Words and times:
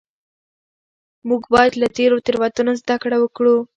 موږ 1.27 1.41
باید 1.53 1.73
له 1.81 1.87
تیرو 1.97 2.23
تېروتنو 2.25 2.71
زده 2.81 2.95
کړه 3.03 3.17
وکړو. 3.19 3.57